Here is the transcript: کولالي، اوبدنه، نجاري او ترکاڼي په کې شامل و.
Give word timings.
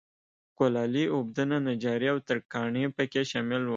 کولالي، 0.57 1.05
اوبدنه، 1.15 1.57
نجاري 1.67 2.07
او 2.13 2.17
ترکاڼي 2.27 2.83
په 2.95 3.03
کې 3.11 3.21
شامل 3.31 3.61
و. 3.65 3.69